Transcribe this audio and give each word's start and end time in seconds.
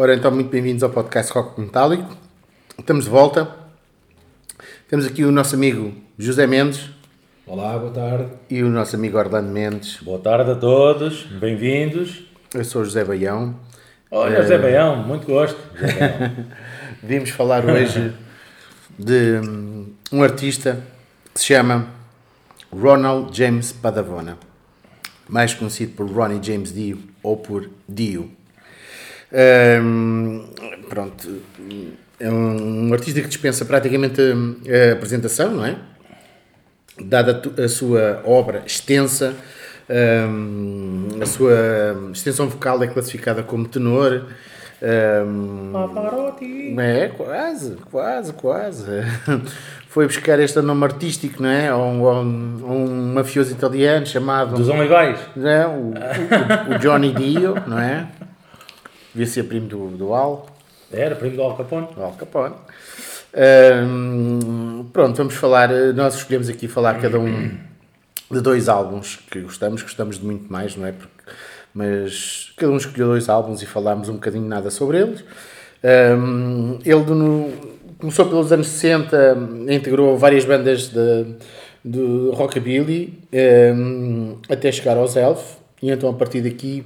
Ora, 0.00 0.14
então, 0.14 0.30
muito 0.30 0.48
bem-vindos 0.48 0.84
ao 0.84 0.90
podcast 0.90 1.32
Rock 1.32 1.60
Metálico. 1.60 2.16
Estamos 2.78 3.06
de 3.06 3.10
volta. 3.10 3.52
Temos 4.88 5.04
aqui 5.04 5.24
o 5.24 5.32
nosso 5.32 5.56
amigo 5.56 5.92
José 6.16 6.46
Mendes 6.46 6.88
Olá, 7.44 7.76
boa 7.76 7.90
tarde. 7.90 8.30
e 8.48 8.62
o 8.62 8.68
nosso 8.68 8.94
amigo 8.94 9.18
Orlando 9.18 9.50
Mendes. 9.50 9.98
Boa 10.00 10.20
tarde 10.20 10.52
a 10.52 10.54
todos, 10.54 11.24
bem-vindos. 11.24 12.22
Eu 12.54 12.64
sou 12.64 12.82
o 12.82 12.84
José 12.84 13.04
Baião. 13.04 13.56
Olha, 14.08 14.40
José 14.40 14.56
Baião, 14.56 15.02
muito 15.02 15.26
gosto. 15.26 15.58
Vimos 17.02 17.30
falar 17.30 17.64
hoje 17.64 18.14
de 18.96 19.40
hum, 19.40 19.92
um 20.12 20.22
artista 20.22 20.80
que 21.34 21.40
se 21.40 21.46
chama 21.46 21.88
Ronald 22.72 23.36
James 23.36 23.72
Padavona, 23.72 24.38
mais 25.28 25.54
conhecido 25.54 25.96
por 25.96 26.08
Ronnie 26.08 26.38
James 26.40 26.72
Dio 26.72 27.00
ou 27.20 27.36
por 27.36 27.68
Dio. 27.88 28.37
Hum, 29.32 30.44
pronto, 30.88 31.28
é 32.18 32.30
um 32.30 32.92
artista 32.92 33.20
que 33.20 33.28
dispensa 33.28 33.64
praticamente 33.64 34.20
hum, 34.20 34.56
a 34.66 34.92
apresentação, 34.94 35.50
não 35.52 35.64
é? 35.66 35.76
Dada 37.00 37.40
a 37.58 37.62
a 37.64 37.68
sua 37.68 38.22
obra 38.24 38.62
extensa, 38.66 39.34
hum, 39.88 41.08
a 41.20 41.26
sua 41.26 42.10
extensão 42.12 42.48
vocal 42.48 42.82
é 42.82 42.86
classificada 42.88 43.42
como 43.42 43.68
tenor. 43.68 44.24
Pavarotti. 45.72 46.74
é, 46.78 47.08
quase, 47.08 47.76
quase, 47.90 48.32
quase. 48.32 48.84
Foi 49.88 50.06
buscar 50.06 50.38
este 50.38 50.60
nome 50.60 50.84
artístico, 50.84 51.42
não 51.42 51.48
é? 51.48 51.68
A 51.68 51.76
um, 51.76 52.06
a 52.08 52.20
um- 52.20 52.58
a 52.62 52.72
um 52.72 53.12
mafioso 53.14 53.50
italiano 53.52 54.06
chamado 54.06 54.54
Dos 54.54 54.68
Olivais. 54.68 55.18
não 55.34 55.48
é? 55.50 55.66
o, 55.66 55.70
o- 55.70 56.74
o 56.74 56.78
Johnny 56.78 57.12
Dio, 57.12 57.54
não 57.66 57.78
é? 57.78 58.06
Devia 59.18 59.26
ser 59.32 59.42
primo 59.48 59.66
do, 59.66 59.88
do 59.96 60.14
Al, 60.14 60.46
Era 60.92 61.16
primo 61.16 61.34
do 61.34 61.42
Al 61.42 61.56
Capone. 61.56 61.88
do 61.92 62.00
Al 62.04 62.12
Capone. 62.12 62.54
Hum, 63.36 64.86
pronto, 64.92 65.16
vamos 65.16 65.34
falar. 65.34 65.72
eh, 65.72 65.92
Nós 65.92 66.14
escolhemos 66.14 66.48
aqui 66.48 66.68
falar 66.68 67.00
cada 67.00 67.18
um 67.18 67.50
de 68.30 68.40
dois 68.40 68.68
álbuns 68.68 69.16
que 69.28 69.40
gostamos, 69.40 69.82
gostamos 69.82 70.20
de 70.20 70.24
muito 70.24 70.52
mais, 70.52 70.76
não 70.76 70.86
é? 70.86 70.92
Porque, 70.92 71.10
mas 71.74 72.52
cada 72.56 72.70
um 72.70 72.76
escolheu 72.76 73.08
dois 73.08 73.28
álbuns 73.28 73.60
e 73.60 73.66
falámos 73.66 74.08
um 74.08 74.14
bocadinho 74.14 74.46
nada 74.46 74.70
sobre 74.70 74.98
eles. 75.00 75.24
Hum, 76.16 76.78
ele 76.84 77.04
no- 77.06 77.50
começou 77.98 78.24
pelos 78.26 78.52
anos 78.52 78.68
60, 78.68 79.36
integrou 79.68 80.16
várias 80.16 80.44
bandas 80.44 80.90
de, 80.90 81.26
de 81.84 82.30
rockabilly 82.34 83.18
hum, 83.74 84.36
até 84.48 84.70
chegar 84.70 84.96
aos 84.96 85.16
Elf, 85.16 85.56
e 85.82 85.90
então 85.90 86.08
a 86.08 86.12
partir 86.14 86.40
daqui 86.40 86.84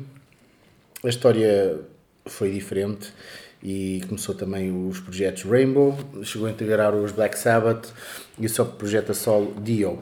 a 1.05 1.09
história 1.11 1.77
foi 2.27 2.51
diferente 2.51 3.13
e 3.63 4.03
começou 4.09 4.35
também 4.35 4.71
os 4.89 4.99
projetos 5.01 5.45
Rainbow, 5.45 5.97
chegou 6.25 6.49
a 6.49 6.51
integrar 6.51 6.95
os 6.95 7.13
Black 7.13 7.39
Sabbath 7.39 7.89
e 8.39 8.47
o 8.47 8.49
seu 8.49 8.65
projeto 8.67 9.11
a 9.11 9.15
solo 9.15 9.55
Dio. 9.63 9.99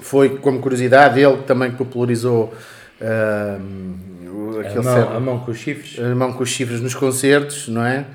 Foi, 0.00 0.38
como 0.38 0.60
curiosidade, 0.60 1.20
ele 1.20 1.38
também 1.38 1.70
popularizou 1.72 2.52
hum, 3.00 3.96
o- 4.26 4.58
A 4.58 4.60
aquele 4.60 4.84
mão, 4.84 4.94
certo- 4.94 5.12
a 5.16 5.20
mão 5.20 5.38
com 5.40 5.50
os 5.50 5.58
chifres. 5.58 5.98
a 5.98 6.14
mão 6.14 6.32
com 6.32 6.42
os 6.42 6.48
chifres 6.50 6.80
nos 6.80 6.94
concertos, 6.94 7.68
não 7.68 7.84
é? 7.84 8.06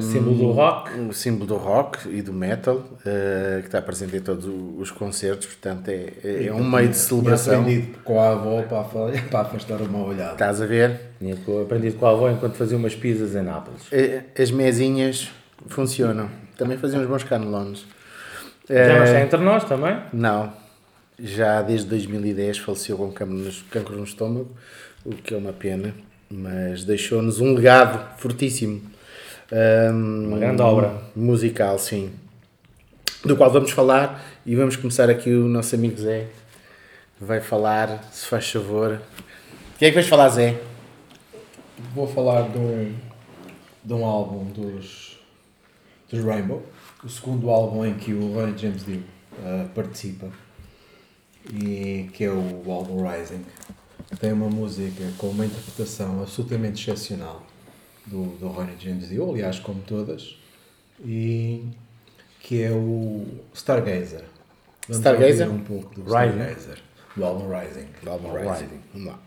Símbolo 0.00 0.36
do 0.36 0.50
rock. 0.52 0.90
o 1.00 1.12
símbolo 1.12 1.46
do 1.46 1.56
rock 1.56 2.08
e 2.08 2.22
do 2.22 2.32
metal, 2.32 2.76
uh, 2.76 3.60
que 3.60 3.66
está 3.66 3.82
presente 3.82 4.16
em 4.16 4.20
todos 4.20 4.46
os 4.78 4.90
concertos, 4.92 5.46
portanto 5.48 5.88
é, 5.88 6.46
é 6.46 6.52
um 6.52 6.62
meio 6.62 6.88
de 6.88 6.94
Tinha 6.94 7.06
celebração. 7.08 7.60
aprendido 7.62 7.98
com 8.04 8.20
a 8.20 8.30
avó 8.30 8.62
para, 8.62 8.84
para 9.30 9.40
afastar 9.40 9.80
uma 9.82 10.04
olhada. 10.06 10.32
Estás 10.34 10.62
a 10.62 10.66
ver? 10.66 11.00
Tinha 11.18 11.34
aprendido 11.62 11.96
com 11.98 12.06
a 12.06 12.10
avó 12.10 12.30
enquanto 12.30 12.54
fazia 12.54 12.76
umas 12.76 12.94
pizzas 12.94 13.34
em 13.34 13.42
Nápoles. 13.42 13.82
Eh, 13.90 14.22
As 14.40 14.50
mesinhas 14.52 15.30
funcionam. 15.66 16.28
Também 16.56 16.78
fazemos 16.78 17.06
bons 17.08 17.24
canelones. 17.24 17.84
Já 18.68 18.88
não 18.88 19.02
Eh, 19.02 19.04
está 19.04 19.20
entre 19.20 19.38
nós 19.40 19.64
também? 19.64 19.96
Não. 20.12 20.52
Já 21.18 21.60
desde 21.62 21.86
2010 21.88 22.58
faleceu 22.58 22.96
com 22.96 23.10
cancro 23.12 23.96
no 23.96 24.04
estômago, 24.04 24.50
o 25.04 25.10
que 25.10 25.34
é 25.34 25.36
uma 25.36 25.52
pena, 25.52 25.92
mas 26.30 26.84
deixou-nos 26.84 27.40
um 27.40 27.54
legado 27.54 28.16
fortíssimo. 28.18 28.80
Ahm, 29.56 30.26
Uma 30.26 30.38
grande 30.38 30.62
obra. 30.62 31.00
Musical, 31.14 31.78
sim. 31.78 32.10
Do 33.24 33.36
qual 33.36 33.52
vamos 33.52 33.70
falar 33.70 34.20
e 34.44 34.56
vamos 34.56 34.74
começar 34.74 35.08
aqui 35.08 35.30
o 35.30 35.46
nosso 35.46 35.76
amigo 35.76 35.96
Zé. 35.96 36.26
Vai 37.20 37.40
falar, 37.40 38.02
se 38.10 38.26
faz 38.26 38.50
favor. 38.50 39.00
O 39.74 39.78
que 39.78 39.84
é 39.84 39.88
que 39.90 39.94
vais 39.94 40.08
falar, 40.08 40.28
Zé? 40.30 40.60
Vou 41.94 42.08
falar 42.08 42.48
de 42.48 42.58
um, 42.58 42.94
de 43.84 43.92
um 43.92 44.04
álbum 44.04 44.44
dos, 44.46 45.20
dos 46.10 46.24
Rainbow, 46.24 46.66
o 47.04 47.08
segundo 47.08 47.48
álbum 47.48 47.84
em 47.84 47.94
que 47.94 48.12
o 48.12 48.34
Ronnie 48.34 48.58
James 48.58 48.84
Dio 48.84 49.04
eh, 49.40 49.66
participa, 49.72 50.30
e 51.52 52.10
que 52.12 52.24
é 52.24 52.30
o 52.30 52.64
álbum 52.72 53.08
Rising. 53.08 53.44
Tem 54.18 54.32
uma 54.32 54.48
música 54.48 55.04
com 55.16 55.28
uma 55.28 55.46
interpretação 55.46 56.22
absolutamente 56.22 56.82
excepcional 56.82 57.46
do, 58.06 58.36
do 58.38 58.48
Ronnie 58.48 58.76
James 58.78 59.08
Dio, 59.08 59.30
aliás, 59.30 59.58
como 59.58 59.80
todas, 59.82 60.36
e 61.04 61.64
que 62.40 62.62
é 62.62 62.70
o 62.70 63.26
Stargazer. 63.54 64.24
Vamos 64.88 64.98
Stargazer? 64.98 65.50
um 65.50 65.60
pouco 65.60 65.94
do 65.94 66.02
Rising. 66.02 66.38
Stargazer, 66.38 66.82
do 67.16 67.24
álbum 67.24 67.48
Rising. 67.48 67.86
Do 68.02 68.10
álbum 68.10 68.32
Rising. 68.32 68.68
Vamos 68.92 69.08
lá. 69.08 69.18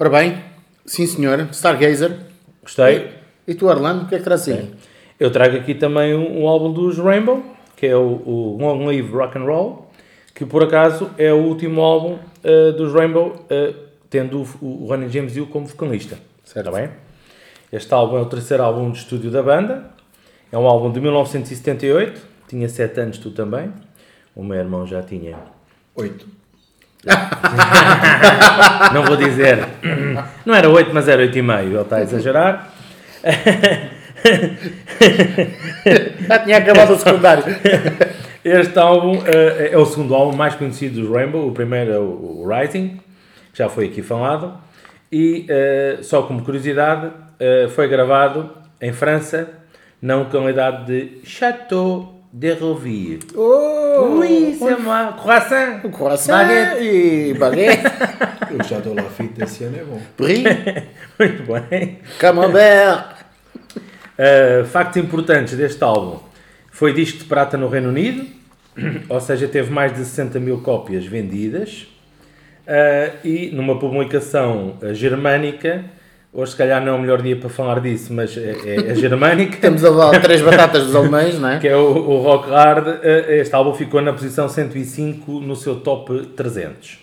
Ora 0.00 0.10
bem, 0.10 0.38
sim 0.86 1.08
senhor, 1.08 1.48
Stargazer. 1.50 2.16
Gostei. 2.62 3.14
E 3.48 3.54
tu, 3.56 3.66
Orlando, 3.66 4.04
o 4.04 4.08
que 4.08 4.14
é 4.14 4.18
que 4.18 4.22
traz 4.22 4.48
aí? 4.48 4.72
Eu 5.18 5.32
trago 5.32 5.56
aqui 5.56 5.74
também 5.74 6.14
um, 6.14 6.42
um 6.42 6.48
álbum 6.48 6.72
dos 6.72 6.98
Rainbow, 6.98 7.42
que 7.74 7.84
é 7.84 7.96
o, 7.96 8.22
o 8.24 8.58
Long 8.60 8.86
Live 8.86 9.10
Rock 9.10 9.36
and 9.36 9.42
Roll, 9.42 9.90
que 10.32 10.46
por 10.46 10.62
acaso 10.62 11.10
é 11.18 11.32
o 11.32 11.38
último 11.38 11.80
álbum 11.80 12.16
eh, 12.44 12.70
dos 12.70 12.94
Rainbow, 12.94 13.44
eh, 13.50 13.74
tendo 14.08 14.46
o, 14.62 14.84
o 14.84 14.86
Ronnie 14.86 15.08
James 15.08 15.32
Dio 15.32 15.48
como 15.48 15.66
vocalista. 15.66 16.16
Certo. 16.44 16.68
Está 16.68 16.80
bem? 16.80 16.90
Este 17.72 17.92
álbum 17.92 18.18
é 18.18 18.20
o 18.20 18.26
terceiro 18.26 18.62
álbum 18.62 18.92
de 18.92 18.98
estúdio 18.98 19.32
da 19.32 19.42
banda. 19.42 19.90
É 20.52 20.56
um 20.56 20.68
álbum 20.68 20.92
de 20.92 21.00
1978. 21.00 22.22
Tinha 22.46 22.68
7 22.68 23.00
anos, 23.00 23.18
tu 23.18 23.32
também. 23.32 23.72
O 24.36 24.44
meu 24.44 24.58
irmão 24.58 24.86
já 24.86 25.02
tinha. 25.02 25.36
Oito. 25.96 26.37
Não 28.92 29.04
vou 29.04 29.16
dizer. 29.16 29.66
Não 30.44 30.54
era 30.54 30.68
8, 30.68 30.90
mas 30.92 31.08
era 31.08 31.22
8 31.22 31.38
e 31.38 31.42
meio. 31.42 31.68
Ele 31.70 31.80
está 31.80 31.96
a 31.96 32.02
exagerar. 32.02 32.72
Já 36.28 36.38
tinha 36.40 36.58
acabado 36.58 36.94
o 36.94 36.98
secundário. 36.98 37.44
Este 38.44 38.78
álbum 38.78 39.22
eh, 39.26 39.70
é 39.72 39.78
o 39.78 39.84
segundo 39.84 40.14
álbum 40.14 40.36
mais 40.36 40.54
conhecido 40.54 41.00
dos 41.00 41.10
Rainbow. 41.10 41.48
O 41.48 41.52
primeiro 41.52 41.92
é 41.92 41.98
o, 41.98 42.46
Rising, 42.48 43.00
que 43.52 43.58
já 43.58 43.68
foi 43.68 43.86
aqui 43.86 44.02
falado. 44.02 44.58
E, 45.10 45.46
eh, 45.48 45.98
só 46.02 46.22
como 46.22 46.44
curiosidade, 46.44 47.10
eh, 47.38 47.68
foi 47.74 47.88
gravado 47.88 48.50
em 48.80 48.92
França, 48.92 49.48
na 50.00 50.16
localidade 50.16 50.86
de 50.86 51.26
Château 51.28 52.17
de 52.38 52.52
Roville. 52.52 53.18
Oh, 53.34 54.18
Oui, 54.20 54.56
c'est 54.58 54.78
moi. 54.78 55.12
Croissant. 55.20 55.80
Coração 55.90 56.36
Baguette. 56.36 56.82
e 56.84 57.34
baguete. 57.34 57.82
O 58.58 58.64
Chateau 58.64 58.94
Lafitte 58.94 59.42
esse 59.42 59.64
ano 59.64 59.76
é 59.76 59.84
bom. 59.84 60.00
Brie, 60.16 60.42
Muito 61.18 61.42
bem. 61.70 61.98
camembert. 62.18 63.16
Uh, 64.18 64.64
factos 64.66 64.96
importantes 65.00 65.54
deste 65.56 65.80
álbum. 65.84 66.18
Foi 66.72 66.92
disco 66.92 67.18
de 67.18 67.24
prata 67.26 67.56
no 67.56 67.68
Reino 67.68 67.88
Unido, 67.90 68.26
ou 69.08 69.20
seja, 69.20 69.46
teve 69.46 69.70
mais 69.70 69.92
de 69.92 69.98
60 70.00 70.40
mil 70.40 70.58
cópias 70.60 71.06
vendidas. 71.06 71.86
Uh, 72.66 73.14
e 73.24 73.50
numa 73.54 73.78
publicação 73.78 74.76
uh, 74.82 74.92
germânica, 74.92 75.84
hoje 76.40 76.52
se 76.52 76.56
calhar 76.56 76.84
não 76.84 76.92
é 76.92 76.96
o 76.96 77.00
melhor 77.00 77.20
dia 77.20 77.34
para 77.34 77.48
falar 77.48 77.80
disso, 77.80 78.12
mas 78.12 78.36
é, 78.36 78.56
é, 78.64 78.90
é 78.92 78.94
germânica, 78.94 79.58
Temos 79.60 79.84
a 79.84 79.90
levar 79.90 80.20
três 80.22 80.40
batatas 80.40 80.86
dos 80.86 80.94
alemães, 80.96 81.36
não 81.38 81.50
é? 81.50 81.58
que 81.58 81.66
é 81.66 81.76
o, 81.76 81.80
o 81.80 82.22
Rock 82.22 82.48
Hard. 82.48 82.86
Uh, 82.86 83.30
este 83.32 83.54
álbum 83.54 83.74
ficou 83.74 84.00
na 84.00 84.12
posição 84.12 84.48
105 84.48 85.40
no 85.40 85.56
seu 85.56 85.80
top 85.80 86.26
300. 86.36 86.98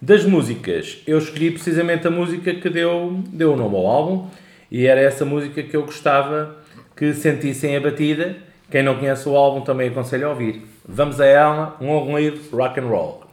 Das 0.00 0.24
músicas, 0.24 1.02
eu 1.06 1.18
escolhi 1.18 1.50
precisamente 1.50 2.06
a 2.06 2.10
música 2.10 2.54
que 2.54 2.70
deu, 2.70 3.20
deu 3.26 3.52
o 3.52 3.56
nome 3.56 3.74
ao 3.74 3.86
álbum 3.86 4.28
e 4.70 4.86
era 4.86 5.00
essa 5.00 5.24
música 5.24 5.62
que 5.62 5.76
eu 5.76 5.82
gostava 5.82 6.56
que 6.96 7.12
sentissem 7.12 7.76
a 7.76 7.80
batida. 7.80 8.36
Quem 8.70 8.84
não 8.84 8.94
conhece 8.94 9.28
o 9.28 9.36
álbum 9.36 9.62
também 9.62 9.88
aconselho 9.88 10.28
a 10.28 10.30
ouvir. 10.30 10.62
Vamos 10.88 11.20
a 11.20 11.26
ela, 11.26 11.76
um 11.80 11.92
Long 11.92 12.12
Live 12.12 12.48
Rock 12.52 12.78
and 12.78 12.86
Roll. 12.86 13.29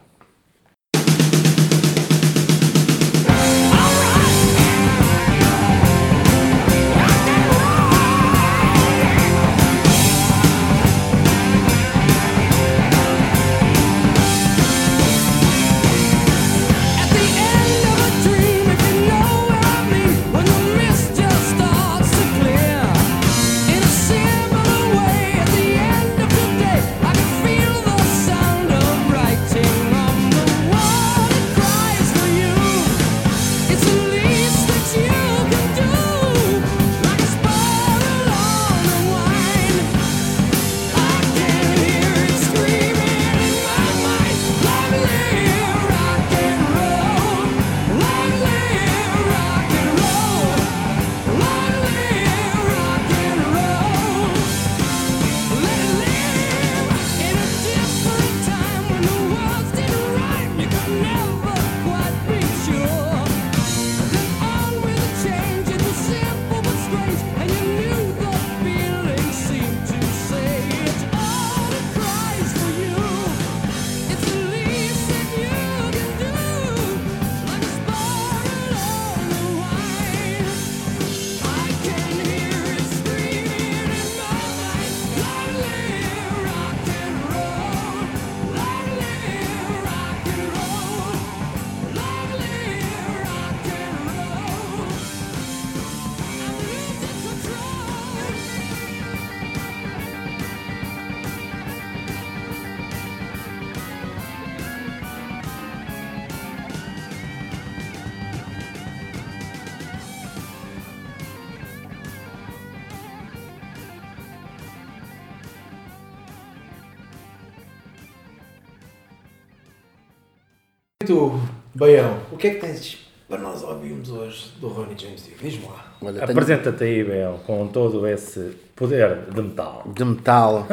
Baião, 121.77 122.17
o 122.31 122.37
que 122.37 122.47
é 122.47 122.53
que 122.55 122.59
tens 122.61 122.97
para 123.29 123.37
nós 123.37 123.61
ouvirmos 123.61 124.09
hoje 124.09 124.51
do 124.59 124.67
Ronnie 124.67 124.97
James 124.97 125.23
Dio? 125.25 125.35
Diz-me 125.39 125.65
lá. 125.65 125.85
Olha, 126.01 126.13
tenho 126.13 126.31
Apresenta-te 126.31 126.83
aí, 126.83 127.03
Bel, 127.03 127.39
com 127.45 127.67
todo 127.67 128.07
esse 128.07 128.57
poder 128.75 129.25
de 129.31 129.41
metal. 129.41 129.83
de 129.85 130.03
metal 130.03 130.65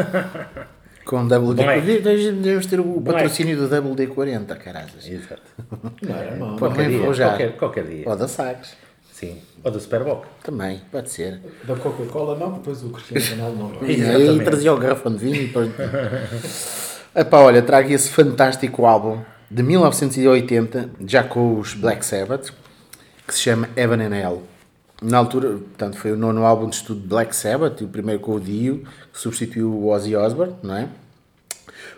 com 1.04 1.25
WD. 1.26 1.62
Bom, 1.62 1.70
é. 1.70 1.80
Devemos 1.80 2.64
ter 2.66 2.80
o 2.80 2.84
Bom, 2.84 3.11
é. 3.11 3.14
patrocínio 3.14 3.54
do 3.56 3.68
WD-40, 3.68 4.56
caralho. 4.56 4.88
Exato. 5.06 5.42
Não 6.00 6.16
era 6.16 6.37
mal. 6.37 6.50
Pô, 6.52 6.68
Qualquer 6.68 6.88
dia, 6.88 7.00
qualquer, 7.00 7.56
qualquer 7.56 7.84
dia. 7.84 8.08
Ou 8.08 8.16
da 8.16 8.26
Sagres. 8.26 8.75
Sim. 9.12 9.42
Ou 9.62 9.70
do 9.70 9.78
Superboc. 9.78 10.25
Também, 10.42 10.80
pode 10.90 11.11
ser. 11.11 11.40
Da 11.64 11.76
Coca-Cola 11.76 12.38
não, 12.38 12.52
depois 12.54 12.82
o 12.82 12.88
Cristiano 12.88 13.42
Ronaldo 13.44 13.80
não. 13.80 13.84
E 13.88 13.92
aí 13.92 14.00
Exatamente. 14.00 14.44
trazia 14.44 14.73
o 14.73 14.78
garrafão 14.78 15.12
de 15.14 15.18
vinho 15.18 15.37
e 15.37 15.46
depois... 15.49 15.70
Epá, 17.14 17.38
olha, 17.40 17.62
trago 17.62 17.92
esse 17.92 18.08
fantástico 18.11 18.84
álbum 18.87 19.20
de 19.51 19.63
1980, 19.63 20.91
já 21.07 21.23
com 21.23 21.59
os 21.59 21.75
Black 21.75 22.05
Sabbath, 22.05 22.51
que 23.27 23.35
se 23.35 23.41
chama 23.41 23.69
Heaven 23.77 24.03
and 24.03 24.17
Hell. 24.17 24.43
Na 25.03 25.19
altura, 25.19 25.49
portanto, 25.51 25.97
foi 25.99 26.13
o 26.13 26.17
nono 26.17 26.45
álbum 26.45 26.69
de 26.69 26.77
estudo 26.77 27.01
de 27.01 27.07
Black 27.07 27.35
Sabbath, 27.35 27.81
o 27.83 27.89
primeiro 27.89 28.21
com 28.21 28.33
o 28.33 28.41
Dio, 28.41 28.85
que 29.13 29.19
substituiu 29.19 29.71
o 29.71 29.89
Ozzy 29.89 30.17
Osbourne, 30.17 30.55
não 30.63 30.77
é? 30.77 30.89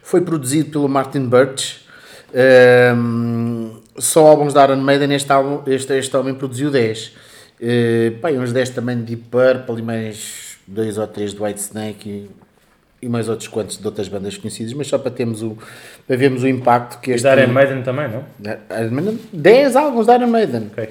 Foi 0.02 0.20
produzido 0.20 0.70
pelo 0.70 0.88
Martin 0.88 1.28
Birch. 1.28 1.84
Ehm, 2.34 3.70
só 3.98 4.26
álbuns 4.26 4.52
da 4.52 4.64
Iron 4.64 4.76
Maiden, 4.76 5.14
este, 5.14 5.32
álbum, 5.32 5.62
este, 5.70 5.96
este 5.98 6.16
homem 6.16 6.34
produziu 6.34 6.70
10. 6.70 7.12
Uh, 7.58 8.28
e 8.28 8.38
uns 8.38 8.52
10 8.52 8.70
também 8.70 8.98
de 8.98 9.16
Deep 9.16 9.28
Purple 9.30 9.78
e 9.78 9.82
mais 9.82 10.58
dois 10.66 10.98
ou 10.98 11.06
três 11.06 11.32
de 11.32 11.42
White 11.42 11.60
Snake 11.60 12.28
e, 13.06 13.06
e 13.06 13.08
mais 13.08 13.28
outros 13.28 13.48
quantos 13.48 13.78
de 13.78 13.86
outras 13.86 14.08
bandas 14.08 14.36
conhecidas, 14.36 14.72
mas 14.72 14.86
só 14.86 14.98
para, 14.98 15.10
termos 15.10 15.42
o, 15.42 15.56
para 16.06 16.16
vermos 16.16 16.42
o 16.42 16.48
impacto 16.48 17.00
que 17.00 17.10
E 17.10 17.14
este... 17.14 17.22
da 17.24 17.36
Iron 17.36 17.52
Maiden 17.52 17.82
também, 17.82 18.08
não? 18.08 18.24
Iron 18.80 18.90
Maiden, 18.94 19.20
10 19.32 19.76
álbuns 19.76 20.06
da 20.06 20.16
Iron 20.16 20.26
Maiden. 20.28 20.70
Ok. 20.72 20.88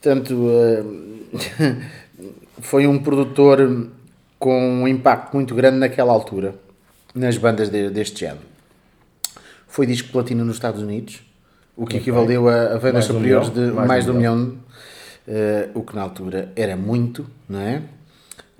Portanto, 0.00 0.48
eh, 0.50 1.74
foi 2.60 2.86
um 2.86 2.98
produtor 2.98 3.88
com 4.38 4.82
um 4.82 4.88
impacto 4.88 5.34
muito 5.34 5.54
grande 5.54 5.78
naquela 5.78 6.12
altura, 6.12 6.54
nas 7.14 7.36
bandas 7.36 7.68
de- 7.70 7.90
deste 7.90 8.20
género. 8.20 8.46
Foi 9.66 9.86
disco 9.86 10.10
platina 10.10 10.44
nos 10.44 10.56
Estados 10.56 10.82
Unidos, 10.82 11.20
o 11.76 11.84
que 11.86 11.96
equivaleu 11.98 12.48
a, 12.48 12.74
a 12.74 12.78
vendas 12.78 13.04
um 13.10 13.14
superiores 13.14 13.48
milhão, 13.50 13.68
de 13.70 13.74
mais 13.74 13.88
mais, 13.88 14.04
de 14.04 14.10
um 14.10 14.14
um 14.14 14.16
milhão, 14.16 14.54
eh, 15.26 15.68
o 15.74 15.82
que 15.82 15.94
na 15.94 16.02
altura 16.02 16.52
era 16.56 16.76
muito, 16.76 17.26
não 17.48 17.60
é? 17.60 17.82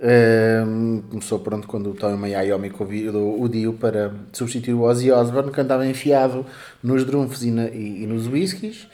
Eh, 0.01 0.63
começou 1.09 1.39
pronto 1.39 1.67
quando 1.67 1.89
o 1.91 1.93
Tommy 1.93 2.29
Iommi 2.31 2.69
convidou 2.69 3.41
o 3.41 3.49
Dio 3.49 3.73
para 3.73 4.13
substituir 4.31 4.73
o 4.73 4.81
Ozzy 4.83 5.11
Osbourne, 5.11 5.51
que 5.51 5.59
andava 5.59 5.85
enfiado 5.85 6.45
nos 6.81 7.03
drunfos 7.03 7.43
e, 7.43 7.51
na- 7.51 7.67
e- 7.67 8.03
e 8.03 8.07
nos 8.07 8.25
whiskies. 8.27 8.87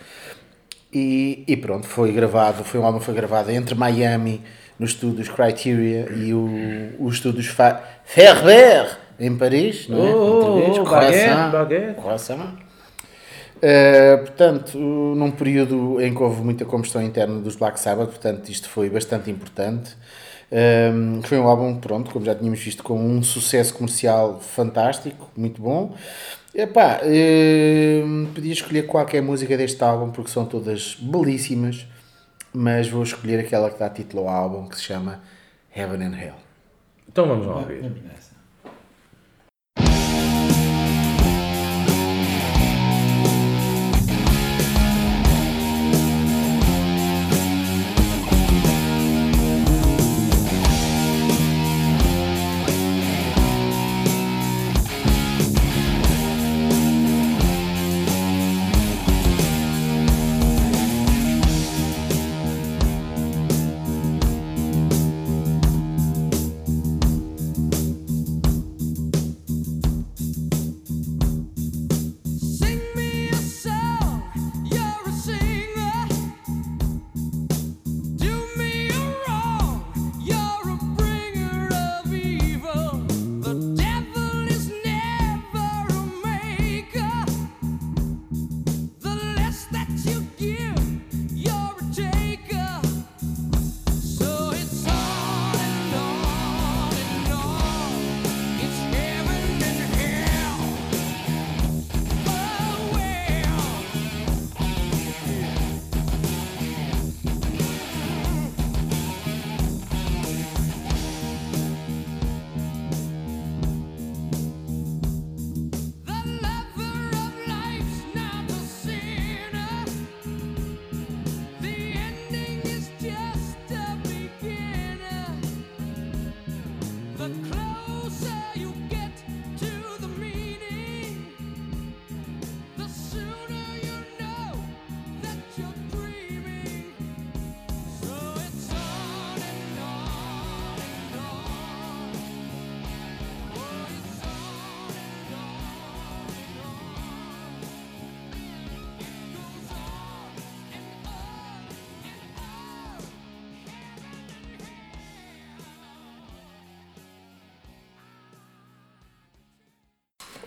E, 0.91 1.43
e 1.47 1.57
pronto, 1.57 1.85
foi 1.85 2.11
gravado, 2.11 2.63
foi 2.63 2.79
um 2.79 2.85
álbum 2.85 2.99
foi 2.99 3.13
gravado 3.13 3.51
entre 3.51 3.75
Miami, 3.75 4.41
nos 4.79 4.91
estúdios 4.91 5.29
Criteria 5.29 6.07
e 6.15 6.33
o, 6.33 6.49
os 6.99 7.15
estúdios 7.15 7.47
Fa- 7.47 7.81
Ferber 8.05 8.97
em 9.19 9.35
Paris, 9.37 9.87
não 9.87 10.05
é? 10.05 10.09
Oh, 10.13 10.17
Outra 10.17 10.65
vez, 10.65 10.77
oh, 10.79 10.83
Croissant, 10.83 11.51
baguette, 11.51 11.51
baguette. 11.85 12.01
Croissant. 12.01 12.55
Uh, 13.57 14.17
portanto, 14.25 14.77
num 14.77 15.31
período 15.31 15.99
em 16.01 16.13
que 16.13 16.21
houve 16.21 16.41
muita 16.41 16.65
combustão 16.65 17.01
interna 17.01 17.39
dos 17.39 17.55
Black 17.55 17.79
Sabbath, 17.79 18.09
portanto, 18.09 18.49
isto 18.49 18.67
foi 18.69 18.89
bastante 18.89 19.29
importante. 19.31 19.95
Um, 20.51 21.21
foi 21.23 21.39
um 21.39 21.47
álbum, 21.47 21.75
pronto, 21.79 22.11
como 22.11 22.25
já 22.25 22.35
tínhamos 22.35 22.59
visto, 22.59 22.83
com 22.83 22.99
um 22.99 23.23
sucesso 23.23 23.73
comercial 23.73 24.39
fantástico, 24.39 25.29
muito 25.35 25.61
bom. 25.61 25.95
Epá, 26.53 27.01
um, 27.03 28.27
podia 28.33 28.53
escolher 28.53 28.83
qualquer 28.83 29.21
música 29.21 29.57
deste 29.57 29.83
álbum 29.83 30.11
porque 30.11 30.31
são 30.31 30.45
todas 30.45 30.95
belíssimas, 30.95 31.85
mas 32.53 32.87
vou 32.87 33.03
escolher 33.03 33.39
aquela 33.39 33.69
que 33.69 33.77
dá 33.77 33.89
título 33.89 34.23
ao 34.23 34.29
álbum 34.29 34.67
que 34.67 34.77
se 34.77 34.83
chama 34.83 35.21
Heaven 35.75 36.05
and 36.05 36.17
Hell. 36.17 36.35
Então 37.09 37.27
vamos 37.27 37.45
lá 37.45 37.57
ouvir. 37.57 37.83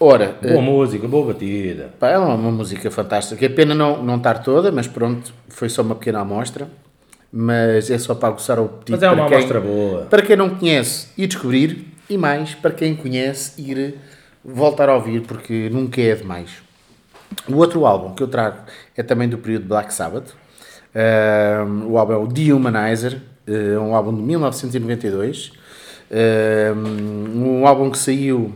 Ora, 0.01 0.37
Boa 0.41 0.63
música, 0.63 1.09
boa 1.09 1.33
batida. 1.33 1.91
Pá, 1.99 2.11
é 2.11 2.19
uma, 2.19 2.35
uma 2.35 2.51
música 2.53 2.89
fantástica. 2.91 3.45
É 3.45 3.49
pena 3.49 3.75
não, 3.75 4.03
não 4.03 4.17
estar 4.17 4.35
toda, 4.45 4.71
mas 4.71 4.87
pronto, 4.87 5.33
foi 5.49 5.69
só 5.69 5.83
uma 5.83 5.97
pequena 5.97 6.21
amostra. 6.21 6.69
Mas 7.33 7.91
é 7.91 7.99
só 7.99 8.15
para 8.15 8.29
aguçar 8.29 8.59
o 8.61 8.65
apetite. 8.67 8.93
Mas 8.93 9.03
é 9.03 9.11
uma 9.11 9.27
quem- 9.27 9.37
amostra 9.37 9.61
boa. 9.61 10.03
Para 10.07 10.23
quem 10.23 10.37
não 10.37 10.51
conhece, 10.51 11.09
ir 11.19 11.27
descobrir. 11.27 11.87
E 12.09 12.17
mais, 12.17 12.55
para 12.55 12.71
quem 12.71 12.95
conhece, 12.97 13.61
ir 13.61 13.97
voltar 14.43 14.89
a 14.89 14.95
ouvir, 14.95 15.23
porque 15.23 15.69
nunca 15.71 16.01
é 16.01 16.15
demais. 16.15 16.51
O 17.47 17.57
outro 17.57 17.85
álbum 17.85 18.15
que 18.15 18.23
eu 18.23 18.29
trago 18.29 18.57
é 18.97 19.03
também 19.03 19.29
do 19.29 19.37
período 19.37 19.67
Black 19.67 19.93
Sabbath. 19.93 20.29
Ahm, 20.95 21.85
o 21.87 21.99
álbum 21.99 22.13
é 22.15 22.17
o 22.17 22.27
Dehumanizer, 22.27 23.21
eh, 23.47 23.79
um 23.79 23.95
álbum 23.95 24.15
de 24.15 24.23
1992. 24.23 25.53
Ahm, 26.11 27.37
um 27.37 27.67
álbum 27.67 27.91
que 27.91 27.99
saiu 27.99 28.55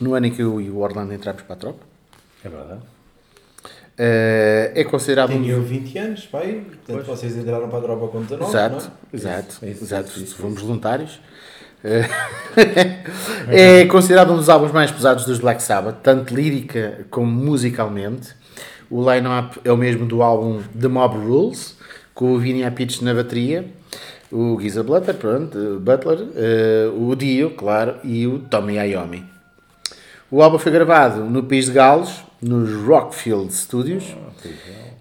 no 0.00 0.14
ano 0.14 0.26
em 0.26 0.30
que 0.30 0.42
eu 0.42 0.60
e 0.60 0.70
o 0.70 0.78
Orlando 0.78 1.12
entramos 1.12 1.42
para 1.42 1.54
a 1.54 1.58
tropa. 1.58 1.80
É 2.44 2.48
verdade. 2.48 2.80
Eh, 3.98 4.72
é 4.74 4.84
considerado. 4.84 5.30
Tinha 5.30 5.52
eu 5.52 5.62
20 5.62 5.98
anos, 5.98 6.26
pai. 6.26 6.62
Portanto, 6.84 7.06
vocês 7.06 7.36
entraram 7.36 7.68
para 7.68 7.78
a 7.78 7.82
tropa 7.82 8.08
com 8.08 8.20
19, 8.22 8.50
Exato, 8.50 8.74
não 8.74 8.82
é? 8.82 9.16
exato, 9.16 9.48
isso, 9.66 9.84
exato. 9.84 10.08
isso, 10.08 10.24
isso, 10.24 10.36
Fomos 10.36 10.60
voluntários. 10.60 11.18
Eh, 11.82 12.08
é 13.82 13.86
considerado 13.86 14.32
um 14.32 14.36
dos 14.36 14.48
álbuns 14.48 14.72
mais 14.72 14.90
pesados 14.90 15.24
dos 15.24 15.38
Black 15.38 15.62
Sabbath, 15.62 15.96
tanto 16.02 16.34
lírica 16.34 17.06
como 17.10 17.30
musicalmente. 17.30 18.34
O 18.90 19.10
line-up 19.10 19.58
é 19.64 19.72
o 19.72 19.76
mesmo 19.76 20.06
do 20.06 20.22
álbum 20.22 20.62
The 20.78 20.88
Mob 20.88 21.16
Rules, 21.16 21.76
com 22.14 22.34
o 22.34 22.38
Vinny 22.38 22.64
Appice 22.64 23.02
na 23.02 23.14
bateria, 23.14 23.66
o 24.30 24.60
Geezer 24.60 24.84
Butler, 24.84 25.16
pronto, 25.16 25.80
Butler, 25.80 26.28
eh, 26.36 26.90
o 26.96 27.14
Dio, 27.16 27.50
claro, 27.50 27.96
e 28.04 28.26
o 28.26 28.40
Tommy 28.40 28.74
Iommi. 28.76 29.35
O 30.30 30.42
álbum 30.42 30.58
foi 30.58 30.72
gravado 30.72 31.24
no 31.24 31.44
País 31.44 31.66
de 31.66 31.72
Gales, 31.72 32.24
nos 32.42 32.72
Rockfield 32.84 33.52
Studios. 33.54 34.04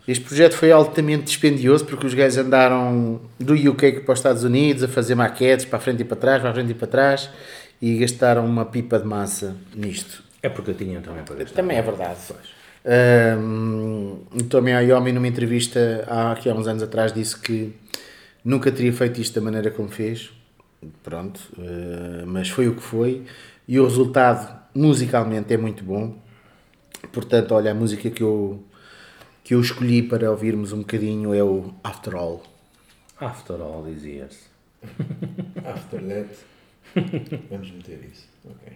Este 0.08 0.24
projeto 0.24 0.54
foi 0.54 0.72
altamente 0.72 1.24
dispendioso 1.24 1.84
porque 1.86 2.06
os 2.06 2.14
gajos 2.14 2.38
andaram 2.38 3.20
do 3.40 3.54
UK 3.54 4.02
para 4.02 4.14
os 4.14 4.20
Estados 4.20 4.44
Unidos 4.44 4.84
a 4.84 4.88
fazer 4.88 5.16
maquetes 5.16 5.66
para 5.66 5.78
a 5.78 5.82
frente 5.82 6.02
e 6.02 6.06
para 6.06 6.16
trás, 6.16 6.42
para 6.42 6.52
a 6.52 6.54
frente 6.54 6.72
e 6.72 6.74
para 6.76 6.88
trás 6.88 7.30
e 7.82 7.98
gastaram 7.98 8.46
uma 8.46 8.66
pipa 8.66 9.00
de 9.00 9.06
massa 9.06 9.56
nisto. 9.76 10.24
É 10.44 10.50
porque 10.50 10.72
eu 10.72 10.76
tinha 10.76 11.02
também 11.02 11.24
para 11.24 11.36
gastar. 11.38 11.56
Também 11.56 11.78
é 11.78 11.82
verdade. 11.82 12.20
Um, 13.40 14.20
o 14.32 14.44
Tommy 14.44 14.72
Iommi 14.72 15.12
numa 15.12 15.28
entrevista 15.28 16.06
há, 16.08 16.34
aqui 16.34 16.52
há 16.52 16.54
uns 16.54 16.68
anos 16.68 16.84
atrás 16.84 17.12
disse 17.12 17.40
que 17.40 17.76
nunca 18.44 18.72
teria 18.72 18.94
feito 18.94 19.20
isto 19.20 19.34
da 19.34 19.42
maneira 19.42 19.72
como 19.72 19.90
fez. 19.90 20.32
Pronto, 21.02 21.40
eh, 21.58 22.24
mas 22.28 22.48
foi 22.50 22.68
o 22.68 22.76
que 22.76 22.84
foi 22.84 23.24
e 23.68 23.80
o 23.80 23.86
resultado 23.86 24.65
musicalmente 24.76 25.54
é 25.54 25.58
muito 25.58 25.84
bom. 25.84 26.18
Portanto, 27.12 27.54
olha, 27.54 27.72
a 27.72 27.74
música 27.74 28.10
que 28.10 28.22
eu, 28.22 28.64
que 29.44 29.56
eu 29.56 29.62
escolhi 29.62 30.04
para 30.04 30.30
ouvirmos 30.30 30.74
um 30.74 30.80
bocadinho 30.80 31.34
é 31.34 31.44
o 31.44 31.74
After 31.84 32.16
All. 32.16 32.44
After 33.20 33.62
all 33.62 33.84
these 33.84 34.06
years. 34.06 34.50
After 35.64 36.02
that. 36.02 36.30
Vamos 37.50 37.72
meter 37.72 38.10
isso. 38.12 38.28
Ok. 38.44 38.74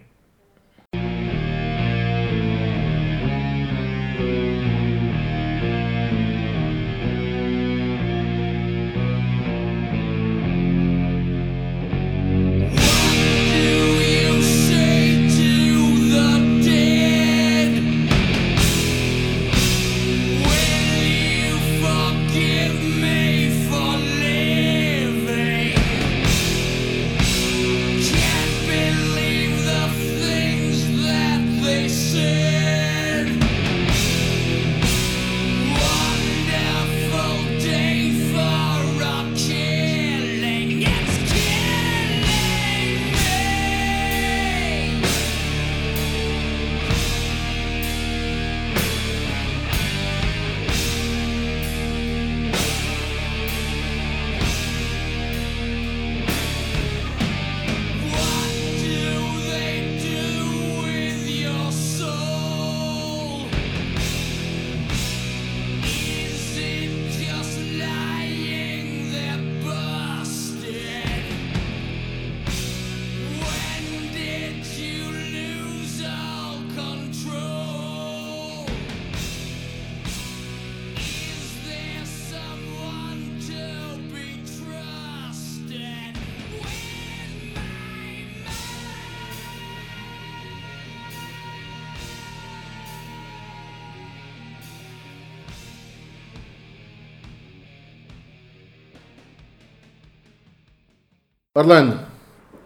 Orlando, 101.60 102.00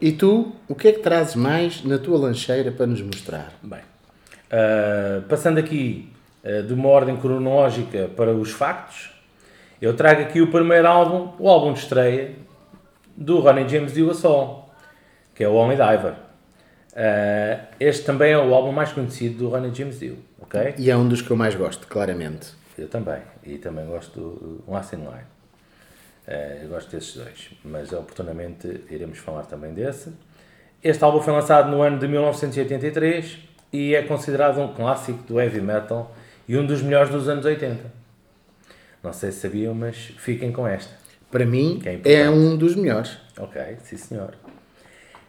e 0.01 0.13
tu, 0.13 0.53
o 0.69 0.75
que 0.77 0.87
é 0.87 0.93
que 0.93 1.01
trazes 1.01 1.35
mais 1.35 1.83
na 1.83 1.99
tua 1.99 2.17
lancheira 2.17 2.71
para 2.71 2.87
nos 2.87 3.03
mostrar? 3.03 3.53
Bem, 3.61 3.81
ah, 4.49 5.21
passando 5.29 5.59
aqui 5.59 6.13
ah, 6.45 6.63
de 6.63 6.73
uma 6.73 6.89
ordem 6.91 7.17
cronológica 7.17 8.09
para 8.17 8.33
os 8.33 8.53
factos, 8.53 9.11
eu 9.83 9.97
trago 9.97 10.23
aqui 10.23 10.41
o 10.41 10.49
primeiro 10.49 10.87
álbum, 10.87 11.33
o 11.41 11.49
álbum 11.49 11.73
de 11.73 11.81
estreia 11.81 12.37
do 13.17 13.41
Ronnie 13.41 13.69
James 13.69 13.95
Dio 13.95 14.13
a 14.13 14.15
Sol, 14.15 14.73
que 15.35 15.43
é 15.43 15.49
o 15.49 15.55
Only 15.55 15.75
Diver. 15.75 16.15
Ah, 16.95 17.65
este 17.81 18.05
também 18.05 18.31
é 18.31 18.39
o 18.39 18.55
álbum 18.55 18.71
mais 18.71 18.93
conhecido 18.93 19.39
do 19.39 19.49
Ronnie 19.49 19.75
James 19.75 19.99
Dio, 19.99 20.19
ok? 20.41 20.77
E 20.79 20.89
é 20.89 20.97
um 20.97 21.09
dos 21.09 21.21
que 21.21 21.33
eu 21.33 21.37
mais 21.37 21.57
gosto, 21.57 21.89
claramente. 21.89 22.53
Eu 22.79 22.87
também, 22.87 23.23
e 23.43 23.59
também 23.59 23.87
gosto 23.87 24.21
do 24.21 24.71
Last 24.71 24.95
in 24.95 25.01
Line. 25.01 25.34
Eh, 26.27 26.61
eu 26.63 26.69
gosto 26.69 26.91
desses 26.91 27.15
dois, 27.15 27.51
mas 27.65 27.93
oportunamente 27.93 28.83
iremos 28.91 29.19
falar 29.19 29.45
também 29.45 29.73
desse. 29.73 30.13
Este 30.83 31.03
álbum 31.05 31.21
foi 31.21 31.33
lançado 31.33 31.71
no 31.71 31.83
ano 31.83 31.99
de 31.99 32.09
1983 32.09 33.39
e 33.73 33.95
é 33.95 34.03
considerado 34.03 34.61
um 34.61 34.73
clássico 34.73 35.23
do 35.25 35.41
heavy 35.41 35.61
metal 35.61 36.15
e 36.49 36.57
um 36.57 36.67
dos 36.67 36.83
melhores 36.83 37.11
dos 37.11 37.29
anos 37.29 37.45
80. 37.45 37.85
Não 39.03 39.13
sei 39.13 39.33
se 39.33 39.41
sabiam, 39.41 39.75
mas 39.75 39.97
fiquem 39.97 40.51
com 40.53 40.67
esta. 40.67 40.95
Para 41.31 41.45
mim, 41.45 41.83
é 41.85 42.23
é 42.23 42.31
um 42.31 42.57
dos 42.57 42.77
melhores. 42.77 43.19
Ok, 43.39 43.61
sim 43.83 43.97
senhor. 43.97 44.35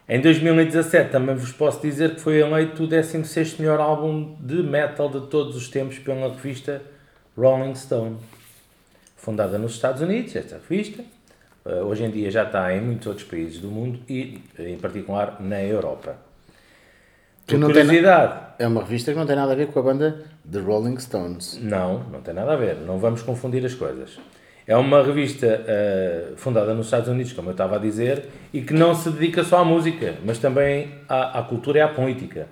Em 0.08 0.20
2017 0.20 1.10
também 1.10 1.34
vos 1.34 1.50
posso 1.50 1.82
dizer 1.82 2.14
que 2.14 2.20
foi 2.20 2.38
eleito 2.38 2.84
o 2.84 2.88
16º 2.88 3.58
melhor 3.58 3.80
álbum 3.80 4.36
de 4.40 4.62
metal 4.62 5.08
de 5.08 5.26
todos 5.26 5.56
os 5.56 5.68
tempos 5.68 5.98
pela 5.98 6.32
revista 6.32 6.80
Rolling 7.36 7.74
Stone. 7.74 8.16
Fundada 9.26 9.58
nos 9.58 9.72
Estados 9.72 10.00
Unidos, 10.02 10.36
esta 10.36 10.56
revista, 10.68 11.02
eh, 11.64 11.82
hoje 11.82 12.04
em 12.04 12.10
dia 12.12 12.30
já 12.30 12.44
está 12.44 12.72
em 12.72 12.80
muitos 12.80 13.08
outros 13.08 13.26
países 13.26 13.58
do 13.58 13.66
mundo 13.66 13.98
e, 14.08 14.40
em 14.56 14.78
particular, 14.78 15.38
na 15.40 15.60
Europa. 15.60 16.14
Por 17.44 17.58
não 17.58 17.66
na- 17.66 17.74
curiosidade, 17.74 18.46
É 18.60 18.68
uma 18.68 18.82
revista 18.82 19.10
que 19.10 19.18
não 19.18 19.26
tem 19.26 19.34
nada 19.34 19.50
a 19.50 19.54
ver 19.56 19.66
com 19.66 19.80
a 19.80 19.82
banda 19.82 20.22
The 20.48 20.60
Rolling 20.60 20.96
Stones. 21.00 21.58
Não, 21.60 22.04
não 22.04 22.20
tem 22.22 22.32
nada 22.34 22.52
a 22.52 22.56
ver. 22.56 22.76
Não 22.76 22.98
vamos 23.00 23.20
confundir 23.22 23.66
as 23.66 23.74
coisas. 23.74 24.16
É 24.64 24.76
uma 24.76 25.02
revista 25.02 25.46
eh, 25.66 26.28
fundada 26.36 26.72
nos 26.72 26.86
Estados 26.86 27.08
Unidos, 27.08 27.32
como 27.32 27.48
eu 27.48 27.52
estava 27.52 27.74
a 27.74 27.78
dizer, 27.80 28.26
e 28.52 28.62
que 28.62 28.72
não 28.72 28.94
se 28.94 29.10
dedica 29.10 29.42
só 29.42 29.58
à 29.58 29.64
música, 29.64 30.14
mas 30.24 30.38
também 30.38 30.92
à, 31.08 31.40
à 31.40 31.42
cultura 31.42 31.78
e 31.78 31.80
à 31.82 31.88
política. 31.88 32.46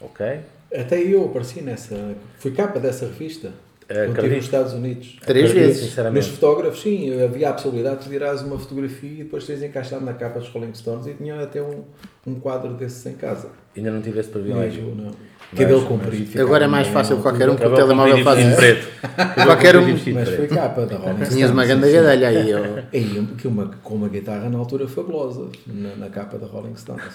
Ok? 0.00 0.40
Até 0.74 1.00
eu 1.02 1.26
apareci 1.26 1.60
nessa. 1.60 2.14
Fui 2.38 2.50
capa 2.52 2.80
dessa 2.80 3.04
revista. 3.04 3.50
Quando 3.88 4.00
estive 4.00 4.10
acredito. 4.18 4.36
nos 4.36 4.44
Estados 4.44 4.72
Unidos. 4.74 5.16
Três 5.24 5.50
vezes. 5.50 5.86
Sinceramente. 5.88 6.26
Nos 6.26 6.34
fotógrafos, 6.38 6.82
sim, 6.82 7.22
havia 7.22 7.48
a 7.48 7.52
possibilidade 7.54 8.02
de 8.04 8.10
tirares 8.10 8.42
uma 8.42 8.58
fotografia 8.58 9.10
e 9.10 9.16
depois 9.24 9.46
teres 9.46 9.62
encaixado 9.62 10.04
na 10.04 10.12
capa 10.12 10.38
dos 10.40 10.48
Rolling 10.50 10.74
Stones 10.74 11.06
e 11.06 11.14
tinha 11.14 11.40
até 11.40 11.62
um, 11.62 11.84
um 12.26 12.34
quadro 12.34 12.74
desses 12.74 13.06
em 13.06 13.14
casa. 13.14 13.48
Ainda 13.74 13.90
não 13.90 14.02
tive 14.02 14.20
esse 14.20 14.28
Mas 14.30 14.42
privilégio. 14.42 14.88
eu 14.88 14.94
não. 14.94 15.10
Cabelo 15.56 15.86
comprido. 15.86 16.42
Agora 16.42 16.66
é 16.66 16.68
mais 16.68 16.88
fácil 16.88 17.16
qualquer 17.22 17.48
um 17.48 17.56
com 17.56 17.64
o 17.66 17.74
telemóvel 17.74 18.22
faz 18.22 18.38
isso. 18.46 18.56
preto. 18.56 18.86
Qualquer 19.46 19.76
um- 19.78 19.96
Mas 20.12 20.28
foi 20.28 20.46
capa 20.46 20.84
da 20.84 20.96
Rolling 20.96 21.14
Stones. 21.14 21.28
Tinhas 21.34 21.50
uma 21.50 21.64
grande 21.64 21.90
gadelha 21.90 22.28
aí. 22.28 22.50
eu- 22.50 22.82
E 22.92 23.18
um- 23.18 23.26
que 23.34 23.48
uma, 23.48 23.70
com 23.82 23.94
uma 23.94 24.10
guitarra 24.10 24.50
na 24.50 24.58
altura 24.58 24.86
fabulosa, 24.86 25.48
na, 25.66 25.96
na 25.96 26.10
capa 26.10 26.36
da 26.36 26.46
Rolling 26.46 26.76
Stones. 26.76 27.02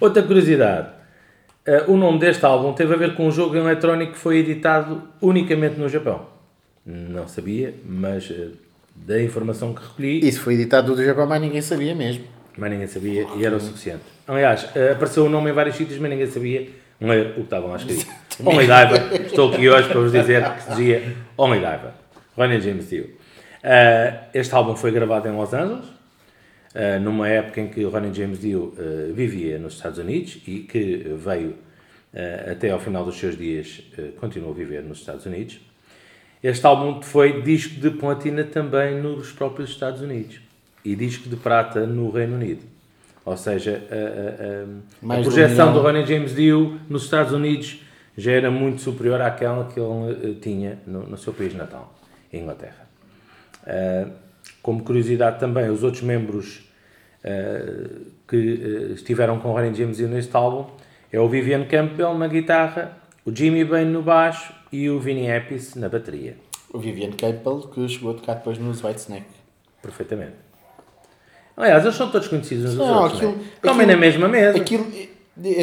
Outra 0.00 0.20
curiosidade. 0.24 0.88
Eh, 1.66 1.84
o 1.88 1.96
nome 1.96 2.18
deste 2.18 2.44
álbum 2.44 2.72
teve 2.72 2.94
a 2.94 2.96
ver 2.96 3.14
com 3.14 3.26
um 3.26 3.30
jogo 3.32 3.56
eletrónico 3.56 4.12
que 4.12 4.18
foi 4.18 4.38
editado 4.38 5.02
unicamente 5.20 5.78
no 5.78 5.88
Japão. 5.88 6.26
Não 6.84 7.28
sabia, 7.28 7.74
mas 7.86 8.28
eh, 8.30 8.48
da 8.94 9.22
informação 9.22 9.72
que 9.72 9.82
recolhi, 9.82 10.26
Isso 10.28 10.40
foi 10.40 10.54
editado 10.54 10.94
do 10.94 11.04
Japão, 11.04 11.26
mas 11.26 11.40
ninguém 11.40 11.60
sabia 11.62 11.94
mesmo. 11.94 12.24
mas 12.56 12.70
ninguém 12.70 12.86
sabia 12.86 13.26
e 13.36 13.44
era 13.44 13.56
o 13.56 13.60
suficiente. 13.60 14.02
Aliás, 14.26 14.68
eh, 14.74 14.92
apareceu 14.92 15.24
o 15.24 15.28
nome 15.28 15.50
em 15.50 15.52
vários 15.52 15.76
sítios, 15.76 15.98
mas 15.98 16.10
ninguém 16.10 16.26
sabia 16.26 16.68
o 17.00 17.34
que 17.34 17.40
estavam 17.40 17.70
lá 17.70 17.76
escrito. 17.76 18.06
Only 18.44 18.62
Diver. 18.66 19.26
Estou 19.26 19.52
aqui 19.52 19.68
hoje 19.68 19.88
para 19.88 20.00
vos 20.00 20.12
dizer 20.12 20.44
que 20.54 20.62
se 20.62 20.70
dizia 20.70 21.16
Only 21.36 21.58
Diver. 21.58 21.90
Ronnie 22.36 22.60
James 22.60 22.88
Dio. 22.88 23.10
Este 24.32 24.54
álbum 24.54 24.74
foi 24.76 24.90
gravado 24.90 25.28
em 25.28 25.32
Los 25.36 25.52
Angeles, 25.52 25.84
eh, 26.74 26.98
numa 26.98 27.28
época 27.28 27.60
em 27.60 27.68
que 27.68 27.84
o 27.84 27.90
Ronnie 27.90 28.12
James 28.14 28.40
Dio 28.40 28.74
eh, 28.78 29.12
vivia 29.12 29.58
nos 29.58 29.74
Estados 29.74 29.98
Unidos 29.98 30.38
e 30.46 30.60
que 30.60 30.96
veio 31.16 31.54
eh, 32.14 32.48
até 32.52 32.70
ao 32.70 32.78
final 32.80 33.04
dos 33.04 33.16
seus 33.18 33.36
dias, 33.36 33.82
continuou 34.20 34.52
a 34.52 34.56
viver 34.56 34.82
nos 34.82 34.98
Estados 35.00 35.26
Unidos. 35.26 35.60
Este 36.42 36.66
álbum 36.66 37.00
foi 37.02 37.40
disco 37.42 37.80
de 37.80 37.90
platina 37.90 38.42
também 38.44 39.00
nos 39.00 39.30
próprios 39.32 39.70
Estados 39.70 40.00
Unidos 40.00 40.40
e 40.84 40.96
disco 40.96 41.28
de 41.28 41.36
prata 41.36 41.86
no 41.86 42.10
Reino 42.10 42.34
Unido. 42.34 42.62
Ou 43.24 43.36
seja, 43.36 43.80
a, 43.88 43.94
a- 43.94 45.14
a- 45.14 45.18
a 45.18 45.22
projeção 45.22 45.66
milhão. 45.68 45.72
do 45.74 45.80
Ronnie 45.80 46.04
James 46.04 46.34
Dio 46.34 46.80
nos 46.88 47.04
Estados 47.04 47.32
Unidos 47.32 47.80
já 48.18 48.32
era 48.32 48.50
muito 48.50 48.80
superior 48.80 49.20
àquela 49.20 49.66
que 49.72 49.78
ele 49.78 50.34
tinha 50.42 50.78
no, 50.86 51.06
no 51.06 51.16
seu 51.16 51.32
país 51.32 51.54
natal, 51.54 51.94
Inglaterra. 52.32 52.88
Uh, 53.64 54.10
como 54.62 54.82
curiosidade 54.82 55.38
também, 55.40 55.68
os 55.70 55.82
outros 55.82 56.02
membros 56.02 56.68
uh, 57.24 58.00
que 58.28 58.36
uh, 58.36 58.92
estiveram 58.94 59.38
com 59.40 59.50
o 59.50 59.52
Ronnie 59.52 59.74
James 59.74 59.96
Dio 59.96 60.08
neste 60.08 60.36
álbum 60.36 60.66
é 61.12 61.20
o 61.20 61.28
Vivian 61.28 61.64
Campbell 61.64 62.14
na 62.14 62.26
guitarra, 62.26 62.96
o 63.24 63.34
Jimmy 63.34 63.64
Bain 63.64 63.84
no 63.86 64.02
baixo 64.02 64.52
e 64.72 64.88
o 64.88 64.98
Vinnie 64.98 65.30
Appice 65.30 65.78
na 65.78 65.88
bateria. 65.88 66.36
O 66.72 66.78
Vivian 66.78 67.10
Campbell, 67.12 67.60
que 67.72 67.86
chegou 67.88 68.12
a 68.12 68.14
tocar 68.14 68.34
depois 68.34 68.58
nos 68.58 68.82
White 68.82 69.00
Snake. 69.00 69.26
Perfeitamente. 69.82 70.32
Aliás, 71.56 71.84
eles 71.84 71.96
são 71.96 72.10
todos 72.10 72.28
conhecidos 72.28 72.64
uns 72.72 72.76
dos 72.78 72.86
Não, 72.86 73.02
outros, 73.02 73.18
aquilo- 73.20 73.32
né? 73.36 73.44
Comem 73.60 73.72
aquilo- 73.82 73.92
na 73.92 73.96
mesma 73.98 74.28
mesa. 74.28 74.56
Aquilo, 74.58 74.86
é, 74.94 75.08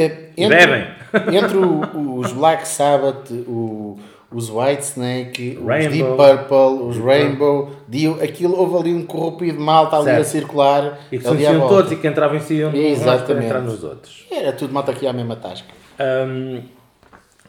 é, 0.06 0.30
entre, 0.38 0.58
bebem. 0.58 0.88
entre 1.36 1.58
o- 1.58 2.20
os 2.20 2.32
Black 2.32 2.68
Sabbath, 2.68 3.32
o- 3.32 3.98
os 4.32 4.50
White 4.50 4.84
Snake, 4.84 5.58
os 5.60 5.66
Rainbow. 5.66 5.90
Deep 5.92 6.10
Purple, 6.18 6.88
os 6.88 6.98
Rainbow, 6.98 7.72
Dio, 7.88 8.24
aquilo 8.24 8.56
houve 8.56 8.78
ali 8.78 8.94
um 8.94 9.06
corrompido 9.06 9.60
malta 9.60 9.96
ali 9.96 10.06
Certo. 10.06 10.22
a 10.22 10.24
circular. 10.24 11.00
E 11.12 11.18
que 11.18 11.24
se 11.24 11.60
todos 11.68 11.92
e 11.92 11.96
que 11.96 12.08
entravam 12.08 12.38
em 12.38 12.42
si 12.42 12.64
uns 12.64 13.00
para 13.24 13.44
entrar 13.44 13.62
nos 13.62 13.84
outros. 13.84 14.28
Era 14.32 14.54
tudo 14.54 14.74
malta 14.74 14.92
aqui 14.92 15.08
à 15.08 15.14
mesma 15.14 15.36
tasca. 15.36 15.68
Hum, 16.00 16.62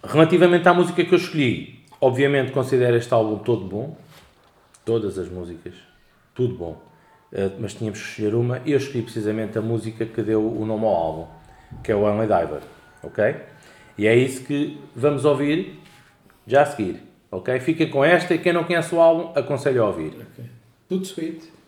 relativamente 0.02 0.66
à 0.68 0.74
música 0.74 1.04
que 1.04 1.12
eu 1.12 1.18
escolhi, 1.18 1.80
obviamente 2.00 2.50
considero 2.52 2.96
este 2.96 3.12
álbum 3.12 3.38
todo 3.38 3.64
bom. 3.64 3.96
Todas 4.82 5.18
as 5.18 5.28
músicas, 5.28 5.74
tudo 6.34 6.54
bom. 6.54 6.82
Uh, 7.30 7.52
mas 7.60 7.74
tínhamos 7.74 8.00
que 8.00 8.08
escolher 8.08 8.34
uma 8.34 8.60
e 8.64 8.72
eu 8.72 8.78
escolhi 8.78 9.02
precisamente 9.02 9.56
a 9.56 9.60
música 9.60 10.04
que 10.04 10.20
deu 10.22 10.44
o 10.44 10.64
nome 10.64 10.84
ao 10.84 10.94
álbum, 10.96 11.26
que 11.84 11.92
é 11.92 11.94
o 11.94 12.02
Only 12.02 12.26
Diver. 12.26 12.62
Ok? 13.02 13.36
E 13.96 14.06
é 14.06 14.16
isso 14.16 14.42
que 14.44 14.80
vamos 14.96 15.24
ouvir 15.24 15.78
já 16.50 16.62
a 16.62 16.66
seguir. 16.66 17.00
Ok? 17.30 17.60
Fiquem 17.60 17.88
com 17.88 18.04
esta 18.04 18.34
e 18.34 18.38
quem 18.38 18.52
não 18.52 18.64
conhece 18.64 18.94
o 18.94 19.00
álbum, 19.00 19.38
aconselho 19.38 19.82
a 19.82 19.86
ouvir. 19.86 20.26
Tudo 20.88 21.04
sweet. 21.04 21.40
Yeah, 21.40 21.59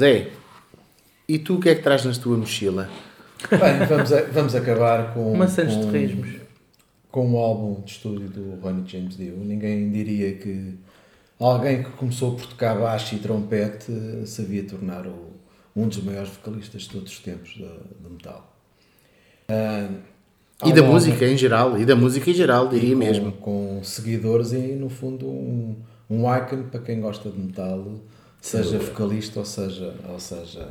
Zé, 0.00 0.28
e 1.28 1.38
tu 1.38 1.56
o 1.56 1.60
que 1.60 1.68
é 1.68 1.74
que 1.74 1.82
traz 1.82 2.04
na 2.06 2.12
tua 2.12 2.36
mochila? 2.38 2.88
Bem, 3.50 3.86
vamos, 3.86 4.10
a- 4.12 4.22
vamos 4.32 4.54
acabar 4.54 5.12
com, 5.12 5.36
Maçãs 5.36 5.72
de 5.78 6.40
com, 7.10 7.32
o 7.34 7.38
álbum 7.38 7.82
de 7.82 7.90
estúdio 7.90 8.28
do 8.28 8.58
Ronnie 8.62 8.84
James 8.86 9.16
Dio. 9.18 9.36
Ninguém 9.36 9.90
diria 9.90 10.32
que 10.34 10.74
alguém 11.38 11.82
que 11.82 11.90
começou 11.90 12.34
por 12.34 12.46
tocar 12.46 12.78
baixo 12.78 13.14
e 13.14 13.18
trompete 13.18 13.92
sabia 14.26 14.64
tornar 14.64 15.06
o, 15.06 15.32
um 15.76 15.86
dos 15.86 16.02
maiores 16.02 16.30
vocalistas 16.30 16.82
de 16.82 16.88
todos 16.90 17.12
os 17.12 17.18
tempos 17.20 17.50
de, 17.50 17.58
de 17.68 18.10
metal. 18.10 18.56
Ah, 19.48 19.88
E 20.64 20.72
da 20.72 20.80
álbum 20.80 20.92
música 20.94 21.26
em 21.26 21.36
geral, 21.36 21.78
e 21.78 21.84
da 21.84 21.94
música 21.96 22.30
em 22.30 22.34
geral, 22.34 22.68
diria 22.68 22.92
com, 22.92 22.98
mesmo. 22.98 23.32
com 23.32 23.80
seguidores 23.84 24.52
e 24.52 24.58
no 24.76 24.88
fundo 24.88 25.26
um, 25.26 25.76
um 26.08 26.36
icon 26.36 26.62
para 26.70 26.80
quem 26.80 27.00
gosta 27.00 27.28
de 27.30 27.38
metal, 27.38 27.84
seja 28.40 28.78
vocalista 28.78 29.40
ou 29.40 29.44
seja, 29.44 29.94
ou 30.08 30.18
seja 30.18 30.68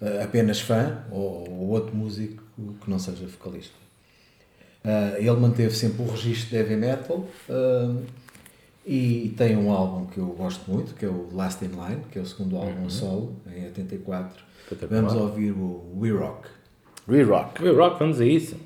eh, 0.00 0.22
apenas 0.22 0.60
fã 0.60 0.98
ou, 1.10 1.48
ou 1.48 1.68
outro 1.68 1.94
músico 1.94 2.42
que 2.80 2.90
não 2.90 2.98
seja 2.98 3.26
vocalista. 3.26 3.74
Ah, 4.84 5.14
ele 5.16 5.30
manteve 5.32 5.74
sempre 5.74 6.02
o 6.02 6.10
registro 6.10 6.50
de 6.50 6.56
heavy 6.56 6.76
metal 6.76 7.26
ah, 7.48 7.96
e 8.86 9.34
tem 9.36 9.56
um 9.56 9.72
álbum 9.72 10.06
que 10.06 10.18
eu 10.18 10.26
gosto 10.26 10.70
muito, 10.70 10.94
que 10.94 11.06
é 11.06 11.08
o 11.08 11.28
Last 11.32 11.64
in 11.64 11.68
Line, 11.68 12.02
que 12.12 12.18
é 12.18 12.22
o 12.22 12.26
segundo 12.26 12.56
álbum 12.56 12.90
solo, 12.90 13.34
em 13.46 13.64
84. 13.64 14.44
Espetacular. 14.64 15.02
Vamos 15.02 15.14
ouvir 15.14 15.52
o 15.52 15.98
We 15.98 16.10
Rock. 16.10 16.48
Re-rock. 17.08 17.62
We 17.62 17.70
rock, 17.70 17.98
vamos 17.98 18.20
a 18.20 18.26
isso. 18.26 18.56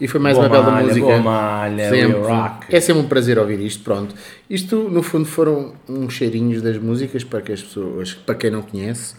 E 0.00 0.08
foi 0.08 0.18
mais 0.18 0.36
Boa 0.36 0.46
uma 0.48 0.52
bela 0.56 0.70
malha, 0.70 0.86
música. 0.86 1.06
boa 1.06 1.18
malha, 1.18 1.90
Sempre. 1.90 2.20
Rock. 2.20 2.74
É 2.74 2.80
sempre 2.80 3.02
um 3.02 3.08
prazer 3.08 3.38
ouvir 3.38 3.60
isto, 3.60 3.84
pronto. 3.84 4.14
Isto, 4.48 4.88
no 4.88 5.02
fundo, 5.02 5.26
foram 5.26 5.74
uns 5.88 6.14
cheirinhos 6.14 6.62
das 6.62 6.78
músicas 6.78 7.22
para 7.22 7.42
que 7.42 7.52
as 7.52 7.62
pessoas, 7.62 8.14
para 8.14 8.34
quem 8.34 8.50
não 8.50 8.62
conhece, 8.62 9.14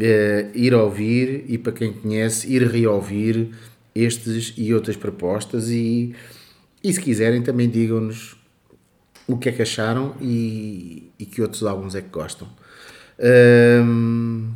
eh, 0.00 0.46
ir 0.54 0.72
ouvir 0.74 1.44
e 1.46 1.58
para 1.58 1.72
quem 1.72 1.92
conhece, 1.92 2.50
ir 2.50 2.62
reouvir 2.66 3.50
estes 3.94 4.54
e 4.56 4.72
outras 4.72 4.96
propostas 4.96 5.68
e, 5.70 6.14
e 6.82 6.92
se 6.92 7.00
quiserem 7.00 7.42
também 7.42 7.68
digam-nos 7.68 8.34
o 9.26 9.36
que 9.36 9.50
é 9.50 9.52
que 9.52 9.60
acharam 9.60 10.14
e, 10.22 11.10
e 11.18 11.26
que 11.26 11.42
outros 11.42 11.62
álbuns 11.64 11.94
é 11.94 12.00
que 12.00 12.08
gostam. 12.08 12.48
Ahm, 13.20 14.52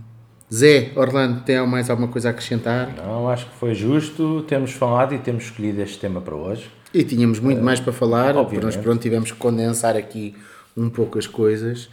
Zé, 0.52 0.90
Orlando, 0.96 1.40
tem 1.42 1.64
mais 1.66 1.88
alguma 1.88 2.08
coisa 2.08 2.28
a 2.28 2.30
acrescentar? 2.30 2.92
Não, 2.96 3.28
acho 3.28 3.46
que 3.46 3.54
foi 3.56 3.74
justo. 3.74 4.44
Temos 4.46 4.72
falado 4.72 5.14
e 5.14 5.18
temos 5.18 5.44
escolhido 5.44 5.80
este 5.80 5.98
tema 5.98 6.20
para 6.20 6.34
hoje. 6.34 6.70
E 6.92 7.02
tínhamos 7.02 7.38
muito 7.40 7.62
mais 7.62 7.80
para 7.80 7.92
falar, 7.92 8.36
obviamente. 8.36 8.64
nós 8.64 8.76
pronto, 8.76 9.00
tivemos 9.00 9.30
que 9.32 9.38
condensar 9.38 9.96
aqui 9.96 10.34
um 10.76 10.90
pouco 10.90 11.18
as 11.18 11.26
coisas 11.26 11.88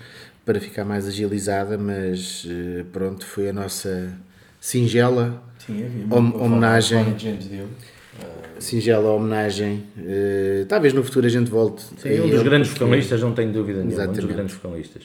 para 0.46 0.60
ficar 0.60 0.84
mais 0.84 1.08
agilizada, 1.08 1.78
mas 1.78 2.46
eh, 2.50 2.84
pronto, 2.92 3.26
foi 3.26 3.50
a 3.50 3.54
nossa 3.54 4.12
singela, 4.60 5.42
Sim, 5.66 6.06
Hom- 6.12 6.34
homenagem. 6.44 7.14
Dio. 7.14 7.68
singela 8.60 9.10
homenagem. 9.12 9.84
eh, 10.06 10.66
talvez 10.68 10.92
no 10.94 11.02
futuro 11.04 11.26
a 11.26 11.30
gente 11.30 11.50
volte. 11.50 11.84
Sim, 11.98 12.20
um 12.22 12.30
dos 12.30 12.44
grandes 12.44 12.70
vocalistas, 12.72 13.22
não 13.22 13.32
tenho 13.34 13.54
dúvida 13.54 13.80
nenhuma. 13.80 13.92
Um 13.92 13.94
Exatamente. 14.04 14.22
dos 14.26 14.36
grandes 14.36 14.56
vocalistas. 14.56 15.04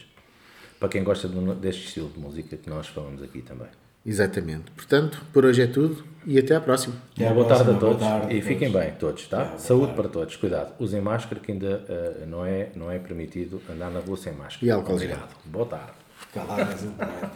Para 0.85 0.91
quem 0.91 1.03
gosta 1.03 1.27
deste 1.27 1.87
estilo 1.87 2.11
de 2.11 2.21
música 2.21 2.59
que 2.59 2.69
nós 2.69 2.87
falamos 2.89 3.23
aqui 3.23 3.41
também. 3.41 3.69
Exatamente. 4.05 4.71
Portanto, 4.73 5.23
por 5.33 5.47
hoje 5.47 5.63
é 5.63 5.67
tudo 5.67 6.05
e 6.27 6.39
até 6.39 6.55
à 6.55 6.61
próxima. 6.61 6.95
Até 7.15 7.27
à 7.27 7.33
boa 7.33 7.49
tarde 7.49 7.63
a 7.63 7.65
próxima, 7.65 7.81
todos 7.89 8.07
tarde 8.07 8.37
e 8.37 8.43
fiquem 8.43 8.71
todos. 8.71 8.87
bem 8.87 8.95
todos, 8.97 9.27
tá? 9.27 9.45
Boa 9.45 9.59
Saúde 9.59 9.87
tarde. 9.87 10.03
para 10.03 10.11
todos, 10.11 10.37
cuidado. 10.37 10.75
Usem 10.79 11.01
máscara 11.01 11.41
que 11.41 11.53
ainda 11.53 11.83
eh, 11.89 12.27
não, 12.27 12.45
é, 12.45 12.69
não 12.77 12.91
é 12.91 12.99
permitido 12.99 13.63
andar 13.67 13.91
na 13.91 14.01
rua 14.01 14.19
sem 14.19 14.35
máscara. 14.35 14.67
E 14.67 14.71
álcool 14.71 14.99
gel. 14.99 15.13
Obrigado. 15.13 15.35
Boa 15.47 15.65
tarde. 15.65 15.93
Caladas, 16.35 16.83
um 16.83 16.93
poeta. 16.93 17.31